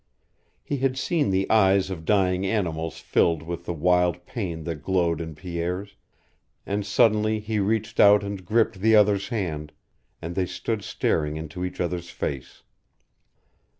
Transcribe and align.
He 0.63 0.77
had 0.77 0.97
seen 0.97 1.29
the 1.29 1.47
eyes 1.51 1.91
of 1.91 2.05
dying 2.05 2.43
animals 2.43 2.97
filled 2.99 3.43
with 3.43 3.65
the 3.65 3.73
wild 3.73 4.25
pain 4.25 4.63
that 4.63 4.81
glowed 4.81 5.21
in 5.21 5.35
Pierre's, 5.35 5.95
and 6.65 6.83
suddenly 6.83 7.39
he 7.39 7.59
reached 7.59 7.99
out 7.99 8.23
and 8.23 8.43
gripped 8.43 8.79
the 8.79 8.95
other's 8.95 9.27
hand, 9.27 9.71
and 10.19 10.33
they 10.33 10.47
stood 10.47 10.83
staring 10.83 11.37
into 11.37 11.63
each 11.63 11.79
other's 11.79 12.09
face. 12.09 12.63